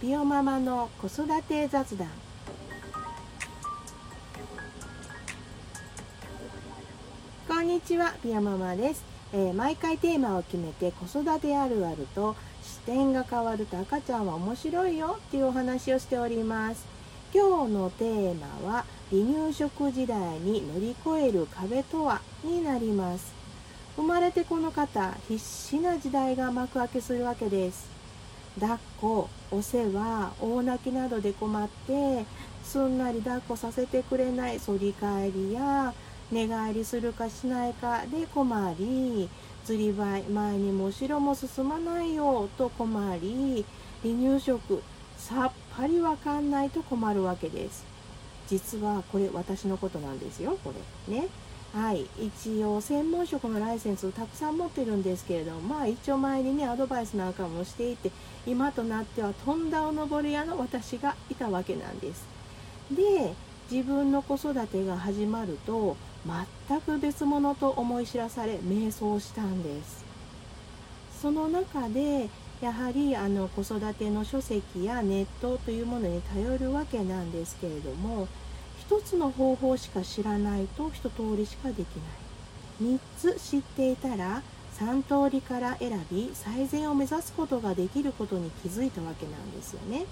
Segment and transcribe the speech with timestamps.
[0.00, 2.08] ピオママの子育て雑談。
[7.46, 16.86] こんにちはピオママです、えー毎回テーマを決めて子育てあるあると視点が変わると赤ちゃんは面白いよっていうお話をしております。
[17.34, 23.34] 今日のテーマは離乳食時代に乗り越える壁とはになります。
[23.96, 27.99] 生まれてこの方必死な時代が幕開けするわけです。
[28.58, 32.24] 抱っこお世話大泣きなどで困って
[32.64, 35.94] すんなり抱っこさせてくれない反り返りや
[36.32, 39.28] 寝返りするかしないかで困り
[39.64, 43.64] ずりばい前にも後ろも進まないよと困り
[44.02, 44.82] 離乳食
[45.16, 47.84] さっぱりわかんないと困るわけです。
[48.48, 50.72] 実はこれ私のことなんですよこ
[51.08, 51.14] れ。
[51.14, 51.28] ね。
[51.72, 52.06] はい。
[52.18, 58.10] 一応専門職のライセンスをたくさん持ってるんですけれどもまあ一応前にねアドバイスなんかもしていて
[58.44, 62.26] 今となってはとんだおのぼり屋の私がいたわけなんです。
[62.90, 63.34] で
[63.70, 65.96] 自分の子育てが始まると
[66.68, 70.04] 全く別物と思い知らされ迷走したんです。
[71.22, 72.28] その中で
[72.60, 78.26] やはりあの子育ての書籍やネットというものに頼るわけなんですけれども
[78.90, 81.86] 一つの方法しか知らないと一通りしかでき
[82.82, 82.96] ない。
[82.96, 84.42] 3つ知っていたら
[84.80, 90.06] 3通りから選び最善を目指すことができることに気づいたわけなんですよね。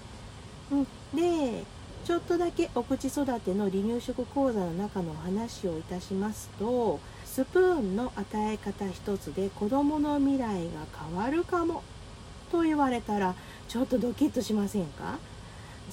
[0.71, 1.65] うん、で
[2.05, 10.53] ちょっとだけお口育ての離乳食講座の中のお話をいたしますとスプーンの与え方一つで子どもの未来が
[11.09, 11.83] 変わるかも
[12.49, 13.35] と言われたら
[13.67, 15.19] ちょっとドキッとしませんか？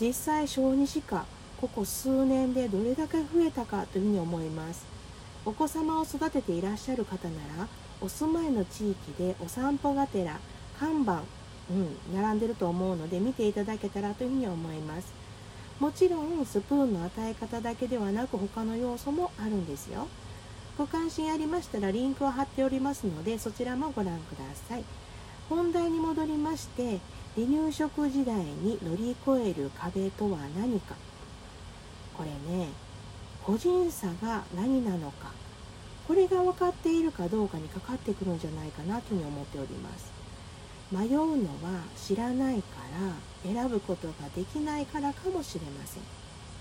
[0.00, 4.84] 実際小児歯科ここ数年でどれだけ増えたかというふうに思います。
[5.44, 7.68] お子様を育てていらっしゃる方なら
[8.00, 10.38] お住まいの地域でお散歩がてら
[10.78, 11.22] 看板、
[11.70, 15.12] うん、並んでると思うので見ていただけたらというふうに思います。
[15.80, 20.08] もちろんスプーンの与え方だけではなく他の要素もあるんですよ。
[20.76, 24.84] ご関心ありましたらリンクを貼っておりますのでそちらもご覧ください。
[25.48, 26.98] 本題に戻りまして
[27.34, 30.96] 離乳食時代に乗り越える壁とは何か。
[32.16, 32.68] これね
[33.44, 35.30] 個人差が何なのか
[36.06, 40.12] これが分かっているかどうかにかかってくるんじゃないかなというふうに思っております。
[40.92, 42.62] 迷うのは知らないか
[43.44, 46.02] ら選ぶことができないからかもしれません。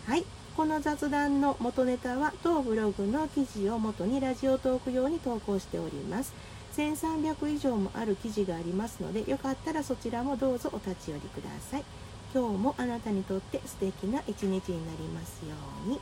[0.07, 0.25] はい。
[0.57, 6.33] この雑談の元ネタは当ブログの記事を元にラジオトーク用に投稿しております。
[6.75, 11.83] 1300以上もある記事がありますのでよかったらそちらもどうぞお立ち寄りください。
[12.35, 15.93] 今日もあなたにとって素敵な一日になりますように。